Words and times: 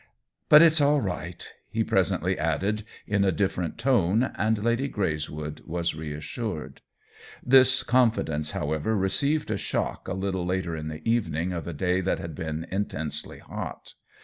"But 0.49 0.63
it's 0.63 0.81
all 0.81 0.99
right!" 0.99 1.47
he 1.69 1.83
presently 1.83 2.35
added, 2.35 2.85
in 3.05 3.23
a 3.23 3.31
different 3.31 3.77
tone, 3.77 4.31
and 4.35 4.57
Lady 4.63 4.89
Greyswood 4.89 5.61
was 5.67 5.93
reassured. 5.93 6.81
This 7.45 7.83
con 7.83 8.09
fidence, 8.09 8.53
however, 8.53 8.97
received 8.97 9.51
a 9.51 9.57
shock 9.57 10.07
a 10.07 10.13
little 10.15 10.43
later, 10.43 10.75
on 10.75 10.87
the 10.87 11.07
evening 11.07 11.53
of 11.53 11.67
a 11.67 11.73
day 11.73 12.01
that 12.01 12.17
had 12.17 12.33
been 12.33 12.65
intensely 12.71 13.37
hot. 13.37 13.93